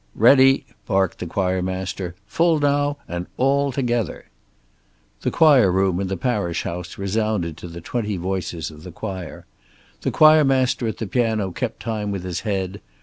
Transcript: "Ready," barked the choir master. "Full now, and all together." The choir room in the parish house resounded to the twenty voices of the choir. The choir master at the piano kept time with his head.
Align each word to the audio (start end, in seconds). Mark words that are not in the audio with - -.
"Ready," 0.15 0.65
barked 0.87 1.19
the 1.19 1.27
choir 1.27 1.61
master. 1.61 2.15
"Full 2.25 2.59
now, 2.59 2.97
and 3.07 3.27
all 3.37 3.71
together." 3.71 4.25
The 5.21 5.29
choir 5.29 5.71
room 5.71 5.99
in 5.99 6.07
the 6.07 6.17
parish 6.17 6.63
house 6.63 6.97
resounded 6.97 7.55
to 7.57 7.67
the 7.67 7.81
twenty 7.81 8.17
voices 8.17 8.71
of 8.71 8.81
the 8.81 8.91
choir. 8.91 9.45
The 10.01 10.09
choir 10.09 10.43
master 10.43 10.87
at 10.87 10.97
the 10.97 11.05
piano 11.05 11.51
kept 11.51 11.81
time 11.81 12.09
with 12.09 12.23
his 12.23 12.39
head. 12.39 12.81